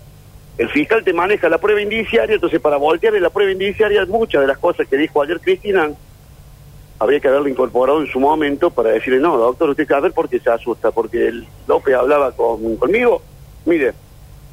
El 0.58 0.70
fiscal 0.70 1.03
te 1.06 1.13
maneja 1.13 1.48
la 1.48 1.58
prueba 1.58 1.82
indiciaria, 1.82 2.36
entonces 2.36 2.60
para 2.60 2.75
voltearle 2.75 3.22
la 3.22 3.29
prueba 3.29 3.51
indiciaria, 3.51 4.06
muchas 4.06 4.41
de 4.41 4.48
las 4.48 4.58
cosas 4.58 4.88
que 4.88 4.98
dijo 4.98 5.22
ayer 5.22 5.39
Cristina 5.39 5.89
habría 7.00 7.22
que 7.22 7.29
haberlo 7.29 7.48
incorporado 7.48 8.01
en 8.01 8.08
su 8.08 8.20
momento 8.20 8.70
para 8.70 8.89
decirle, 8.89 9.20
no, 9.20 9.38
doctor, 9.38 9.70
usted 9.70 9.88
ver 10.01 10.12
por 10.12 10.27
qué 10.27 10.39
se 10.41 10.50
asusta, 10.50 10.91
porque 10.91 11.29
el 11.29 11.48
López 11.65 11.96
hablaba 11.96 12.34
con, 12.34 12.75
conmigo, 12.75 13.22
mire, 13.65 13.94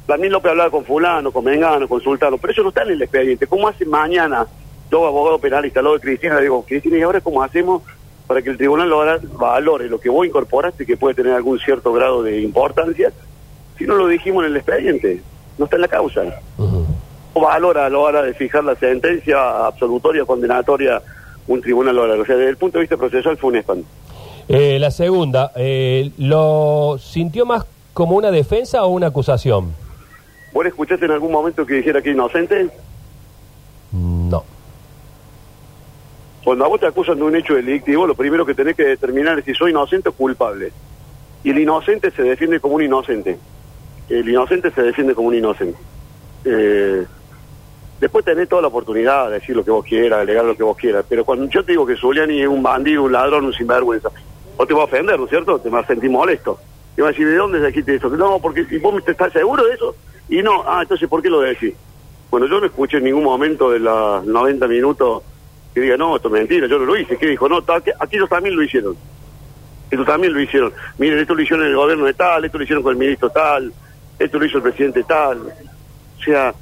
también 0.05 0.31
López 0.31 0.51
hablaba 0.51 0.71
con 0.71 0.85
fulano, 0.85 1.33
con 1.33 1.43
Mengano, 1.43 1.89
con 1.89 1.99
Sultano, 1.99 2.37
pero 2.37 2.53
eso 2.53 2.63
no 2.63 2.69
está 2.69 2.83
en 2.83 2.91
el 2.91 3.01
expediente. 3.01 3.45
¿Cómo 3.47 3.67
hace 3.67 3.83
mañana 3.83 4.47
yo, 4.89 5.05
abogado 5.05 5.39
penalista, 5.39 5.81
lo 5.81 5.93
de 5.93 5.99
Cristina, 5.99 6.35
le 6.35 6.43
digo, 6.43 6.63
Cristina, 6.65 6.97
¿y 6.97 7.01
ahora 7.01 7.19
cómo 7.19 7.43
hacemos 7.43 7.83
para 8.27 8.41
que 8.41 8.49
el 8.49 8.57
tribunal 8.57 8.89
lo 8.89 9.03
valore 9.37 9.87
lo 9.87 9.99
que 9.99 10.09
vos 10.09 10.27
incorporaste, 10.27 10.85
que 10.85 10.97
puede 10.97 11.15
tener 11.15 11.33
algún 11.33 11.59
cierto 11.59 11.93
grado 11.93 12.21
de 12.21 12.41
importancia, 12.41 13.11
si 13.77 13.85
no 13.85 13.95
lo 13.95 14.07
dijimos 14.07 14.43
en 14.43 14.51
el 14.51 14.57
expediente, 14.57 15.21
no 15.57 15.65
está 15.65 15.77
en 15.77 15.81
la 15.83 15.87
causa. 15.87 16.21
O 17.33 17.41
valora 17.41 17.85
a 17.85 17.89
la 17.89 17.97
hora 17.97 18.21
de 18.23 18.33
fijar 18.33 18.63
la 18.63 18.75
sentencia 18.75 19.65
absolutoria, 19.65 20.25
condenatoria, 20.25 21.01
un 21.47 21.61
tribunal 21.61 21.97
oral. 21.97 22.19
O 22.19 22.25
sea, 22.25 22.35
desde 22.35 22.49
el 22.49 22.57
punto 22.57 22.79
de 22.79 22.81
vista 22.83 22.97
procesal 22.97 23.37
fue 23.37 23.51
un 23.51 23.57
espanto. 23.57 23.87
Eh, 24.49 24.77
la 24.79 24.91
segunda, 24.91 25.51
eh, 25.55 26.11
¿lo 26.17 26.97
sintió 26.99 27.45
más 27.45 27.65
como 27.93 28.15
una 28.15 28.31
defensa 28.31 28.83
o 28.83 28.87
una 28.87 29.07
acusación? 29.07 29.73
¿Vos 30.53 30.65
escuchaste 30.65 31.05
en 31.05 31.11
algún 31.11 31.31
momento 31.31 31.65
que 31.65 31.75
dijera 31.75 32.01
que 32.01 32.11
inocente? 32.11 32.69
No. 33.91 34.43
Cuando 36.47 36.63
a 36.63 36.69
vos 36.69 36.79
te 36.79 36.87
acusan 36.87 37.17
de 37.17 37.23
un 37.23 37.35
hecho 37.35 37.55
delictivo, 37.55 38.07
lo 38.07 38.15
primero 38.15 38.45
que 38.45 38.53
tenés 38.53 38.77
que 38.77 38.85
determinar 38.85 39.37
es 39.37 39.43
si 39.43 39.53
soy 39.53 39.71
inocente 39.71 40.07
o 40.07 40.13
culpable. 40.13 40.71
Y 41.43 41.49
el 41.49 41.59
inocente 41.59 42.09
se 42.09 42.23
defiende 42.23 42.61
como 42.61 42.75
un 42.75 42.83
inocente. 42.83 43.37
El 44.07 44.29
inocente 44.29 44.71
se 44.71 44.81
defiende 44.81 45.13
como 45.13 45.27
un 45.27 45.35
inocente. 45.35 45.77
Eh, 46.45 47.05
después 47.99 48.23
tenés 48.23 48.47
toda 48.47 48.61
la 48.61 48.69
oportunidad 48.69 49.27
de 49.27 49.39
decir 49.39 49.57
lo 49.57 49.65
que 49.65 49.71
vos 49.71 49.83
quieras, 49.83 50.21
alegar 50.21 50.45
lo 50.45 50.55
que 50.55 50.63
vos 50.63 50.77
quieras. 50.77 51.03
Pero 51.09 51.25
cuando 51.25 51.49
yo 51.49 51.65
te 51.65 51.73
digo 51.73 51.85
que 51.85 51.97
Zuliani 51.97 52.41
es 52.41 52.47
un 52.47 52.63
bandido, 52.63 53.03
un 53.03 53.11
ladrón, 53.11 53.43
un 53.43 53.53
sinvergüenza, 53.53 54.09
vos 54.55 54.65
te 54.65 54.73
vas 54.73 54.83
a 54.83 54.85
ofender, 54.85 55.19
¿no 55.19 55.25
es 55.25 55.29
cierto? 55.29 55.59
Te 55.59 55.67
vas 55.67 55.83
a 55.83 55.87
sentir 55.87 56.09
molesto. 56.09 56.57
Y 56.95 57.01
vas 57.01 57.09
a 57.09 57.11
decir, 57.11 57.27
¿de 57.27 57.35
dónde 57.35 57.73
quite 57.73 57.95
eso? 57.95 58.07
No, 58.07 58.39
porque 58.39 58.63
si 58.63 58.77
vos 58.77 59.03
estás 59.05 59.33
seguro 59.33 59.65
de 59.65 59.73
eso, 59.73 59.95
y 60.29 60.41
no, 60.41 60.63
ah, 60.65 60.79
entonces, 60.83 61.09
¿por 61.09 61.21
qué 61.21 61.29
lo 61.29 61.41
decís? 61.41 61.73
Bueno, 62.31 62.47
yo 62.47 62.61
no 62.61 62.67
escuché 62.67 62.99
en 62.99 63.03
ningún 63.03 63.25
momento 63.25 63.69
de 63.69 63.79
los 63.79 64.25
90 64.25 64.65
minutos 64.69 65.23
que 65.77 65.83
diga, 65.83 65.97
no, 65.97 66.15
esto 66.15 66.29
es 66.29 66.33
mentira, 66.33 66.67
yo 66.67 66.79
no 66.79 66.85
lo 66.85 66.97
hice. 66.97 67.17
¿Qué 67.17 67.27
dijo? 67.27 67.47
No, 67.47 67.63
aquellos 67.99 68.29
también 68.29 68.55
lo 68.55 68.63
hicieron. 68.63 68.97
Esto 69.91 70.03
también 70.03 70.33
lo 70.33 70.41
hicieron. 70.41 70.73
Miren, 70.97 71.19
esto 71.19 71.35
lo 71.35 71.41
hicieron 71.41 71.65
el 71.65 71.75
gobierno 71.75 72.05
de 72.05 72.13
tal, 72.13 72.43
esto 72.43 72.57
lo 72.57 72.63
hicieron 72.63 72.83
con 72.83 72.93
el 72.93 72.97
ministro 72.97 73.29
tal, 73.29 73.71
esto 74.17 74.39
lo 74.39 74.45
hizo 74.45 74.57
el 74.57 74.63
presidente 74.63 75.03
tal. 75.03 75.37
O 75.39 76.23
sea, 76.23 76.53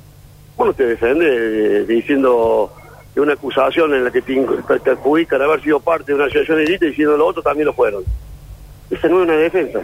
bueno, 0.58 0.74
te 0.74 0.86
defiende 0.86 1.86
diciendo 1.86 2.74
de 3.14 3.22
una 3.22 3.34
acusación 3.34 3.94
en 3.94 4.04
la 4.04 4.12
que 4.12 4.22
te, 4.22 4.92
adjudican 4.92 5.42
haber 5.42 5.62
sido 5.64 5.80
parte 5.80 6.12
de 6.12 6.16
una 6.16 6.26
asociación 6.26 6.60
élite 6.60 6.88
diciendo 6.88 7.16
lo 7.16 7.28
otro 7.28 7.42
también 7.42 7.68
lo 7.68 7.74
fueron. 7.74 8.04
Esa 8.90 9.08
no 9.08 9.22
es 9.22 9.30
una 9.30 9.38
defensa, 9.38 9.80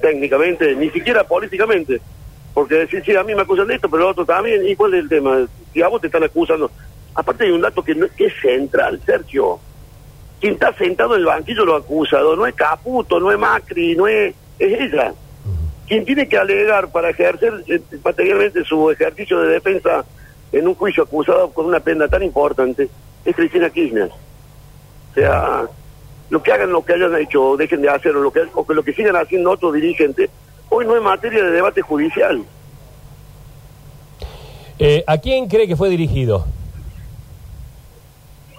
técnicamente, 0.00 0.76
ni 0.76 0.90
siquiera 0.90 1.24
políticamente. 1.24 2.00
Porque 2.52 2.74
decir, 2.74 3.02
sí, 3.04 3.16
a 3.16 3.24
mí 3.24 3.34
me 3.34 3.42
acusan 3.42 3.66
de 3.66 3.74
esto, 3.76 3.88
pero 3.88 4.04
lo 4.04 4.10
otro 4.10 4.24
también, 4.24 4.68
¿y 4.68 4.76
cuál 4.76 4.94
es 4.94 5.00
el 5.00 5.08
tema? 5.08 5.38
Si 5.72 5.82
a 5.82 5.88
vos 5.88 6.00
te 6.00 6.06
están 6.06 6.22
acusando, 6.22 6.70
Aparte 7.14 7.44
hay 7.44 7.50
un 7.50 7.60
dato 7.60 7.82
que, 7.82 7.94
no, 7.94 8.06
que 8.16 8.26
es 8.26 8.34
central, 8.40 9.00
Sergio. 9.04 9.58
Quien 10.40 10.54
está 10.54 10.72
sentado 10.74 11.14
en 11.14 11.20
el 11.20 11.26
banquillo 11.26 11.64
lo 11.64 11.76
acusado 11.76 12.36
no 12.36 12.46
es 12.46 12.54
Caputo, 12.54 13.20
no 13.20 13.30
es 13.30 13.38
Macri, 13.38 13.94
no 13.96 14.06
es... 14.06 14.34
es 14.58 14.80
ella. 14.80 15.14
Quien 15.86 16.04
tiene 16.04 16.26
que 16.26 16.38
alegar 16.38 16.90
para 16.90 17.10
ejercer 17.10 17.52
eh, 17.68 17.80
materialmente 18.02 18.64
su 18.64 18.90
ejercicio 18.90 19.40
de 19.40 19.52
defensa 19.52 20.04
en 20.50 20.66
un 20.66 20.74
juicio 20.74 21.02
acusado 21.02 21.50
con 21.50 21.66
una 21.66 21.80
pena 21.80 22.08
tan 22.08 22.22
importante 22.22 22.88
es 23.24 23.36
Cristina 23.36 23.70
Kirchner. 23.70 24.10
O 25.10 25.14
sea, 25.14 25.64
lo 26.30 26.42
que 26.42 26.52
hagan, 26.52 26.72
lo 26.72 26.84
que 26.84 26.94
hayan 26.94 27.14
hecho, 27.16 27.56
dejen 27.56 27.82
de 27.82 27.88
hacer, 27.88 28.16
o 28.16 28.20
lo 28.20 28.32
que, 28.32 28.42
o 28.54 28.66
que 28.66 28.74
lo 28.74 28.82
que 28.82 28.92
sigan 28.92 29.16
haciendo 29.16 29.50
otros 29.50 29.72
dirigentes, 29.74 30.30
hoy 30.70 30.86
no 30.86 30.96
es 30.96 31.02
materia 31.02 31.42
de 31.42 31.50
debate 31.50 31.82
judicial. 31.82 32.42
Eh, 34.78 35.04
¿A 35.06 35.18
quién 35.18 35.48
cree 35.48 35.68
que 35.68 35.76
fue 35.76 35.88
dirigido? 35.88 36.46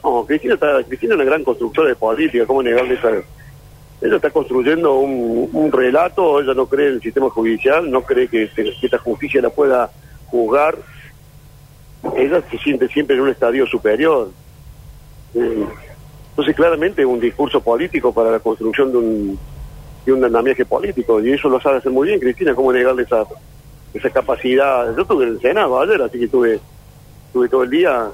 No, 0.05 0.23
Cristina, 0.23 0.53
está, 0.53 0.83
Cristina 0.83 1.15
es 1.15 1.19
una 1.19 1.25
gran 1.25 1.43
constructora 1.43 1.89
de 1.89 1.95
política, 1.95 2.45
¿cómo 2.45 2.61
negarle 2.61 2.93
esa? 2.93 3.09
Ella 4.01 4.17
está 4.17 4.29
construyendo 4.29 4.99
un, 4.99 5.71
relato, 5.71 6.39
ella 6.39 6.53
no 6.53 6.67
cree 6.67 6.89
en 6.89 6.93
el 6.93 7.01
sistema 7.01 7.27
judicial, 7.31 7.89
no 7.89 8.03
cree 8.03 8.27
que, 8.27 8.51
esta 8.83 8.99
justicia 8.99 9.41
la 9.41 9.49
pueda 9.49 9.89
juzgar. 10.27 10.77
Ella 12.15 12.39
se 12.51 12.59
siente 12.59 12.87
siempre 12.87 13.15
en 13.15 13.23
un 13.23 13.29
estadio 13.29 13.65
superior. 13.65 14.29
Eh, 15.33 15.65
entonces, 16.29 16.55
claramente, 16.55 17.03
un 17.03 17.19
discurso 17.19 17.59
político 17.61 18.13
para 18.13 18.29
la 18.29 18.39
construcción 18.39 18.91
de 18.91 18.97
un, 18.99 19.39
de 20.05 20.13
un 20.13 20.23
andamiaje 20.23 20.65
político, 20.65 21.19
y 21.19 21.31
eso 21.31 21.49
lo 21.49 21.59
sabe 21.59 21.77
hacer 21.77 21.91
muy 21.91 22.09
bien 22.09 22.19
Cristina, 22.19 22.53
¿cómo 22.53 22.71
negarle 22.71 23.01
esa, 23.01 23.23
esa 23.91 24.09
capacidad? 24.11 24.95
Yo 24.95 25.01
estuve 25.01 25.23
en 25.23 25.29
el 25.31 25.41
Senado 25.41 25.81
ayer, 25.81 25.99
así 25.99 26.19
que 26.19 26.25
estuve, 26.25 26.59
estuve 27.25 27.49
todo 27.49 27.63
el 27.63 27.71
día 27.71 28.11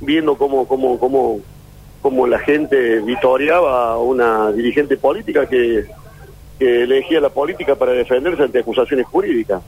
viendo 0.00 0.36
cómo, 0.36 0.66
cómo, 0.66 0.98
cómo, 0.98 1.40
cómo 2.02 2.26
la 2.26 2.38
gente 2.38 3.00
vitoriaba 3.00 3.92
a 3.92 3.98
una 3.98 4.52
dirigente 4.52 4.96
política 4.96 5.46
que, 5.46 5.84
elegía 6.58 7.22
la 7.22 7.30
política 7.30 7.74
para 7.74 7.92
defenderse 7.92 8.42
ante 8.42 8.58
acusaciones 8.58 9.06
jurídicas. 9.06 9.62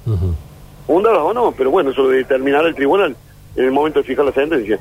Fundadas 0.86 1.20
o 1.20 1.32
no, 1.32 1.52
pero 1.52 1.70
bueno, 1.70 1.90
eso 1.90 2.02
lo 2.02 2.10
determinará 2.10 2.68
el 2.68 2.74
tribunal 2.74 3.16
en 3.56 3.64
el 3.64 3.72
momento 3.72 4.00
de 4.00 4.04
fijar 4.04 4.26
la 4.26 4.32
sentencia. 4.32 4.78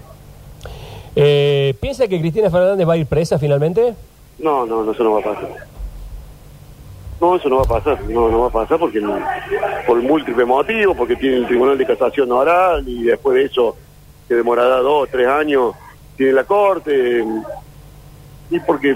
Eh, 1.15 1.73
¿Piensa 1.79 2.09
que 2.09 2.19
Cristina 2.19 2.49
Fernández 2.49 2.87
va 2.87 2.93
a 2.93 2.97
ir 2.97 3.05
presa 3.05 3.39
finalmente? 3.39 3.93
No, 4.39 4.65
no, 4.65 4.83
no, 4.83 4.91
eso 4.91 5.03
no 5.05 5.13
va 5.13 5.19
a 5.19 5.23
pasar. 5.23 5.67
No, 7.21 7.35
eso 7.35 7.49
no 7.49 7.57
va 7.57 7.63
a 7.63 7.79
pasar, 7.79 8.03
no, 8.09 8.29
no 8.29 8.39
va 8.41 8.47
a 8.47 8.51
pasar 8.51 8.79
porque 8.79 8.99
por 9.85 10.01
múltiples 10.01 10.47
motivos, 10.47 10.97
porque 10.97 11.15
tiene 11.15 11.37
el 11.37 11.47
Tribunal 11.47 11.77
de 11.77 11.85
Casación 11.85 12.31
oral 12.31 12.83
y 12.87 13.03
después 13.03 13.35
de 13.35 13.45
eso 13.45 13.77
que 14.31 14.35
demorará 14.37 14.77
dos, 14.77 15.09
tres 15.11 15.27
años, 15.27 15.75
tiene 16.15 16.31
la 16.31 16.45
corte, 16.45 17.21
y 18.49 18.59
porque, 18.61 18.95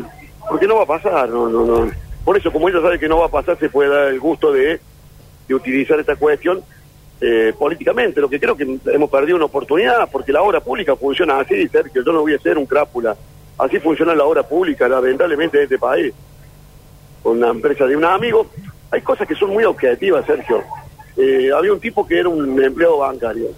porque 0.50 0.66
no 0.66 0.78
va 0.78 0.84
a 0.84 0.86
pasar, 0.86 1.28
no, 1.28 1.50
no, 1.50 1.66
no. 1.66 1.92
Por 2.24 2.38
eso, 2.38 2.54
como 2.54 2.70
ella 2.70 2.80
sabe 2.82 2.98
que 2.98 3.10
no 3.10 3.18
va 3.20 3.26
a 3.26 3.32
pasar, 3.32 3.60
se 3.60 3.68
puede 3.68 3.90
dar 3.90 4.08
el 4.08 4.20
gusto 4.22 4.54
de, 4.54 4.80
de 5.46 5.54
utilizar 5.54 6.00
esta 6.00 6.16
cuestión 6.16 6.64
eh, 7.20 7.54
políticamente. 7.60 8.22
Lo 8.22 8.30
que 8.30 8.40
creo 8.40 8.56
que 8.56 8.80
hemos 8.86 9.10
perdido 9.10 9.36
una 9.36 9.48
oportunidad, 9.48 10.10
porque 10.10 10.32
la 10.32 10.42
obra 10.42 10.62
pública 10.62 10.96
funciona 10.96 11.38
así, 11.38 11.68
Sergio, 11.68 12.02
yo 12.02 12.14
no 12.14 12.22
voy 12.22 12.36
a 12.36 12.40
ser 12.40 12.58
un 12.58 12.66
crápula. 12.66 13.18
Así 13.58 13.78
funciona 13.80 14.16
la 14.16 14.24
obra 14.24 14.44
pública, 14.44 14.88
lamentablemente, 14.88 15.58
en 15.58 15.64
este 15.64 15.78
país. 15.78 16.14
Con 17.22 17.40
una 17.40 17.50
empresa 17.50 17.86
de 17.86 17.98
un 17.98 18.06
amigo, 18.06 18.48
hay 18.90 19.02
cosas 19.02 19.28
que 19.28 19.36
son 19.36 19.50
muy 19.50 19.66
objetivas, 19.66 20.26
Sergio. 20.26 20.64
Eh, 21.18 21.50
había 21.54 21.74
un 21.74 21.82
tipo 21.82 22.08
que 22.08 22.20
era 22.20 22.30
un 22.30 22.64
empleado 22.64 23.00
bancario 23.00 23.50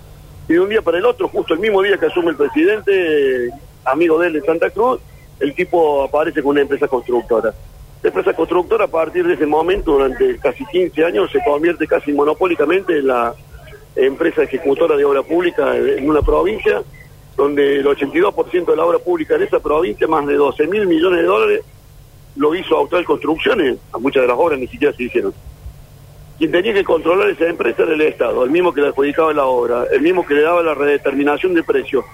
y 0.47 0.53
de 0.53 0.59
un 0.59 0.69
día 0.69 0.81
para 0.81 0.97
el 0.97 1.05
otro, 1.05 1.27
justo 1.27 1.53
el 1.53 1.59
mismo 1.59 1.81
día 1.81 1.97
que 1.97 2.05
asume 2.05 2.31
el 2.31 2.37
presidente, 2.37 3.49
amigo 3.83 4.19
de 4.19 4.27
él 4.27 4.33
de 4.33 4.41
Santa 4.41 4.69
Cruz, 4.69 4.99
el 5.39 5.53
tipo 5.53 6.03
aparece 6.03 6.41
con 6.41 6.51
una 6.51 6.61
empresa 6.61 6.87
constructora. 6.87 7.53
La 8.01 8.09
empresa 8.09 8.33
constructora 8.33 8.85
a 8.85 8.87
partir 8.87 9.27
de 9.27 9.33
ese 9.33 9.45
momento, 9.45 9.91
durante 9.91 10.37
casi 10.37 10.65
15 10.65 11.03
años, 11.03 11.31
se 11.31 11.43
convierte 11.43 11.85
casi 11.85 12.13
monopólicamente 12.13 12.97
en 12.99 13.07
la 13.07 13.33
empresa 13.95 14.43
ejecutora 14.43 14.95
de 14.95 15.03
obra 15.03 15.23
pública 15.23 15.75
en 15.75 16.09
una 16.09 16.21
provincia, 16.21 16.81
donde 17.35 17.79
el 17.79 17.85
82% 17.85 18.65
de 18.65 18.75
la 18.75 18.85
obra 18.85 18.99
pública 18.99 19.35
en 19.35 19.43
esa 19.43 19.59
provincia, 19.59 20.07
más 20.07 20.25
de 20.25 20.35
12 20.35 20.67
mil 20.67 20.87
millones 20.87 21.21
de 21.21 21.25
dólares, 21.25 21.61
lo 22.35 22.55
hizo 22.55 22.77
Austral 22.77 23.03
Construcciones, 23.03 23.77
a 23.91 23.97
muchas 23.97 24.21
de 24.21 24.27
las 24.27 24.37
obras 24.37 24.59
ni 24.59 24.67
siquiera 24.67 24.95
se 24.95 25.03
hicieron. 25.03 25.33
Quien 26.37 26.51
tenía 26.51 26.73
que 26.73 26.83
controlar 26.83 27.29
esa 27.29 27.47
empresa 27.47 27.83
era 27.83 27.93
el 27.93 28.01
Estado, 28.01 28.43
el 28.43 28.51
mismo 28.51 28.71
que 28.71 28.81
le 28.81 28.87
adjudicaba 28.89 29.33
la 29.33 29.45
obra, 29.45 29.85
el 29.91 30.01
mismo 30.01 30.25
que 30.25 30.35
le 30.35 30.43
daba 30.43 30.61
la 30.61 30.75
redeterminación 30.75 31.55
de 31.55 31.63
precios. 31.63 32.05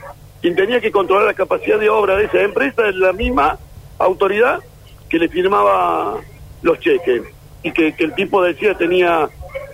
Quien 0.41 0.55
tenía 0.55 0.79
que 0.79 0.91
controlar 0.91 1.25
la 1.25 1.33
capacidad 1.33 1.77
de 1.77 1.89
obra 1.89 2.15
de 2.15 2.25
esa 2.25 2.41
empresa 2.41 2.87
es 2.87 2.95
la 2.95 3.11
misma 3.11 3.57
autoridad 3.97 4.59
que 5.09 5.19
le 5.19 5.27
firmaba 5.27 6.17
los 6.61 6.79
cheques. 6.79 7.23
Y 7.63 7.71
que, 7.71 7.93
el 7.97 8.15
tipo 8.15 8.41
decía 8.41 8.75
tenía 8.75 9.29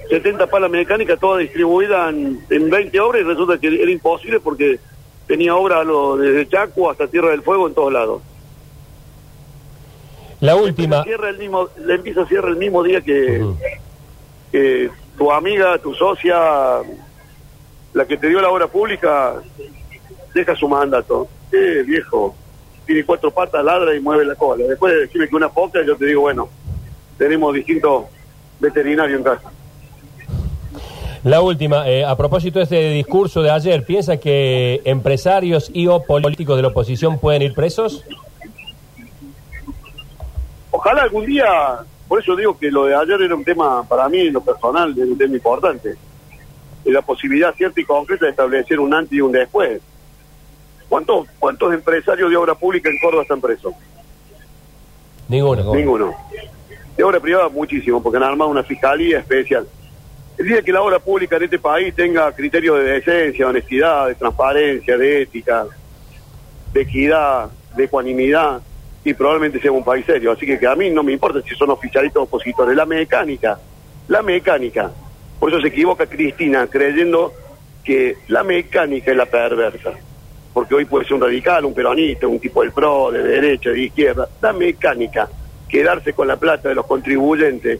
70 0.09 0.47
palas 0.47 0.71
mecánicas 0.71 1.19
todas 1.19 1.41
distribuidas 1.41 2.13
en, 2.13 2.69
20 2.69 2.99
obras 2.99 3.21
y 3.21 3.25
resulta 3.25 3.59
que 3.59 3.67
era 3.67 3.91
imposible 3.91 4.39
porque 4.39 4.79
tenía 5.27 5.55
obra 5.55 5.83
desde 6.17 6.49
Chaco 6.49 6.89
hasta 6.89 7.07
Tierra 7.07 7.29
del 7.29 7.43
Fuego 7.43 7.67
en 7.67 7.75
todos 7.75 7.93
lados. 7.93 8.21
La 10.39 10.55
última. 10.55 10.97
La, 10.97 11.03
cierra 11.03 11.29
el 11.29 11.37
mismo, 11.37 11.67
empieza 11.87 12.25
cierra 12.25 12.49
el 12.49 12.55
mismo 12.55 12.81
día 12.81 13.01
que, 13.01 13.43
que 14.51 14.89
tu 15.17 15.31
amiga, 15.31 15.77
tu 15.77 15.93
socia, 15.93 16.37
la 17.93 18.05
que 18.05 18.17
te 18.17 18.27
dio 18.27 18.41
la 18.41 18.49
obra 18.49 18.67
pública, 18.67 19.35
deja 20.33 20.55
su 20.55 20.67
mandato. 20.67 21.27
Eh, 21.51 21.83
viejo, 21.85 22.35
tiene 22.85 23.03
cuatro 23.03 23.31
patas, 23.31 23.63
ladra 23.63 23.95
y 23.95 23.99
mueve 23.99 24.25
la 24.25 24.35
cola. 24.35 24.65
Después 24.65 24.93
de 24.93 24.99
decirme 25.01 25.27
que 25.27 25.35
una 25.35 25.49
poca, 25.49 25.79
yo 25.85 25.95
te 25.95 26.05
digo, 26.05 26.21
bueno, 26.21 26.49
tenemos 27.17 27.53
distintos 27.53 28.05
veterinarios 28.59 29.17
en 29.17 29.23
casa. 29.23 29.51
La 31.23 31.41
última, 31.41 31.89
eh, 31.89 32.05
a 32.05 32.15
propósito 32.15 32.59
de 32.59 32.63
este 32.63 32.89
discurso 32.91 33.41
de 33.41 33.51
ayer, 33.51 33.83
¿piensa 33.85 34.17
que 34.17 34.81
empresarios 34.85 35.69
y 35.73 35.87
o 35.87 36.01
políticos 36.03 36.55
de 36.55 36.61
la 36.61 36.69
oposición 36.69 37.19
pueden 37.19 37.41
ir 37.41 37.53
presos? 37.53 38.05
ojalá 40.79 41.03
algún 41.03 41.25
día, 41.25 41.45
por 42.09 42.19
eso 42.19 42.35
digo 42.35 42.57
que 42.57 42.71
lo 42.71 42.85
de 42.85 42.95
ayer 42.95 43.21
era 43.21 43.35
un 43.35 43.45
tema 43.45 43.87
para 43.87 44.09
mí, 44.09 44.21
en 44.21 44.33
lo 44.33 44.41
personal, 44.41 44.95
era 44.97 45.05
un 45.05 45.17
tema 45.17 45.35
importante. 45.35 45.95
La 46.85 47.03
posibilidad 47.03 47.53
cierta 47.53 47.79
y 47.79 47.85
concreta 47.85 48.25
de 48.25 48.31
establecer 48.31 48.79
un 48.79 48.91
antes 48.95 49.13
y 49.13 49.21
un 49.21 49.31
después. 49.31 49.79
¿Cuántos, 50.89 51.27
cuántos 51.37 51.71
empresarios 51.71 52.31
de 52.31 52.35
obra 52.35 52.55
pública 52.55 52.89
en 52.89 52.97
Córdoba 52.97 53.21
están 53.21 53.39
presos? 53.39 53.75
Ninguno. 55.27 55.75
Ninguno. 55.75 56.15
De 56.97 57.03
obra 57.03 57.19
privada 57.19 57.47
muchísimo, 57.47 58.01
porque 58.01 58.17
han 58.17 58.23
armado 58.23 58.49
una 58.49 58.63
fiscalía 58.63 59.19
especial. 59.19 59.67
El 60.35 60.47
día 60.47 60.63
que 60.63 60.71
la 60.71 60.81
obra 60.81 60.97
pública 60.97 61.35
en 61.35 61.43
este 61.43 61.59
país 61.59 61.93
tenga 61.93 62.31
criterios 62.31 62.79
de 62.79 62.85
decencia, 62.85 63.45
de 63.45 63.49
honestidad, 63.51 64.07
de 64.07 64.15
transparencia, 64.15 64.97
de 64.97 65.21
ética, 65.21 65.67
de 66.73 66.81
equidad, 66.81 67.51
de 67.75 67.83
ecuanimidad, 67.83 68.61
y 69.03 69.13
probablemente 69.13 69.59
sea 69.59 69.71
un 69.71 69.83
país 69.83 70.05
serio. 70.05 70.31
Así 70.31 70.45
que, 70.45 70.65
a 70.67 70.75
mí 70.75 70.89
no 70.89 71.03
me 71.03 71.13
importa 71.13 71.41
si 71.41 71.55
son 71.55 71.69
oficialistas 71.69 72.19
o 72.19 72.23
opositores. 72.23 72.75
La 72.75 72.85
mecánica, 72.85 73.59
la 74.07 74.21
mecánica. 74.21 74.91
Por 75.39 75.51
eso 75.51 75.61
se 75.61 75.69
equivoca 75.69 76.05
Cristina 76.05 76.67
creyendo 76.67 77.33
que 77.83 78.17
la 78.27 78.43
mecánica 78.43 79.11
es 79.11 79.17
la 79.17 79.25
perversa. 79.25 79.93
Porque 80.53 80.75
hoy 80.75 80.85
puede 80.85 81.05
ser 81.05 81.13
un 81.13 81.21
radical, 81.21 81.63
un 81.65 81.73
peronista, 81.73 82.27
un 82.27 82.39
tipo 82.39 82.61
del 82.61 82.71
PRO, 82.71 83.11
de 83.11 83.23
derecha, 83.23 83.69
de 83.69 83.83
izquierda. 83.83 84.27
La 84.41 84.51
mecánica, 84.51 85.29
quedarse 85.69 86.13
con 86.13 86.27
la 86.27 86.37
plata 86.37 86.69
de 86.69 86.75
los 86.75 86.85
contribuyentes, 86.85 87.79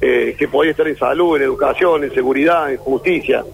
eh, 0.00 0.36
que 0.38 0.48
podía 0.48 0.70
estar 0.70 0.86
en 0.86 0.96
salud, 0.96 1.36
en 1.36 1.42
educación, 1.42 2.04
en 2.04 2.14
seguridad, 2.14 2.70
en 2.70 2.78
justicia. 2.78 3.44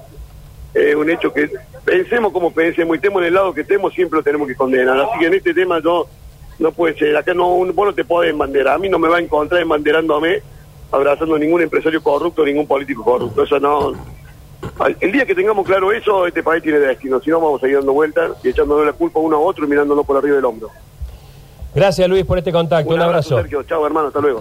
Es 0.74 0.94
un 0.94 1.08
hecho 1.08 1.32
que 1.32 1.50
pensemos 1.84 2.32
como 2.32 2.52
pensemos 2.52 2.94
y 2.94 2.98
estemos 2.98 3.22
en 3.22 3.28
el 3.28 3.34
lado 3.34 3.54
que 3.54 3.62
estemos, 3.62 3.94
siempre 3.94 4.18
lo 4.18 4.22
tenemos 4.22 4.46
que 4.46 4.54
condenar. 4.54 4.98
Así 4.98 5.18
que 5.18 5.26
en 5.26 5.34
este 5.34 5.54
tema 5.54 5.80
yo 5.80 6.06
no 6.58 6.72
puede 6.72 6.98
ser, 6.98 7.16
acá 7.16 7.34
no, 7.34 7.48
vos 7.48 7.86
no 7.86 7.94
te 7.94 8.04
podés 8.04 8.30
embanderar, 8.30 8.74
a 8.74 8.78
mí 8.78 8.88
no 8.88 8.98
me 8.98 9.08
va 9.08 9.18
a 9.18 9.20
encontrar 9.20 9.60
embanderándome, 9.60 10.40
abrazando 10.90 11.34
a 11.34 11.38
ningún 11.38 11.62
empresario 11.62 12.02
corrupto, 12.02 12.44
ningún 12.44 12.66
político 12.66 13.04
corrupto, 13.04 13.42
eso 13.42 13.58
no... 13.60 13.92
El 15.00 15.12
día 15.12 15.24
que 15.26 15.34
tengamos 15.34 15.66
claro 15.66 15.92
eso, 15.92 16.26
este 16.26 16.42
país 16.42 16.62
tiene 16.62 16.78
destino, 16.78 17.20
si 17.20 17.30
no 17.30 17.40
vamos 17.40 17.62
a 17.62 17.68
ir 17.68 17.76
dando 17.76 17.92
vueltas 17.92 18.32
y 18.42 18.48
echándonos 18.48 18.86
la 18.86 18.92
culpa 18.92 19.20
uno 19.20 19.36
a 19.36 19.40
otro 19.40 19.64
y 19.64 19.68
mirándonos 19.68 20.04
por 20.04 20.16
arriba 20.16 20.36
del 20.36 20.44
hombro. 20.44 20.70
Gracias 21.74 22.08
Luis 22.08 22.24
por 22.24 22.38
este 22.38 22.52
contacto, 22.52 22.92
un, 22.92 23.00
abrazo. 23.00 23.36
Sergio, 23.36 23.62
chao 23.64 23.86
hermano, 23.86 24.08
hasta 24.08 24.20
luego. 24.20 24.34